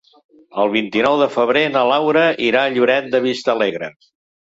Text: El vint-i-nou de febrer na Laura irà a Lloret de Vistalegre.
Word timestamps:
El 0.63 0.71
vint-i-nou 0.75 1.19
de 1.19 1.27
febrer 1.35 1.63
na 1.75 1.85
Laura 1.93 2.25
irà 2.49 2.65
a 2.67 2.75
Lloret 2.79 3.15
de 3.15 3.25
Vistalegre. 3.31 3.97